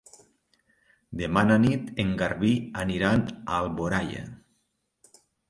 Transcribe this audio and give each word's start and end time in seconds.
Demà 1.19 1.43
na 1.49 1.57
Nit 1.65 1.91
i 1.93 2.05
en 2.05 2.15
Garbí 2.21 2.55
aniran 2.85 3.23
a 3.35 3.61
Alboraia. 3.61 4.25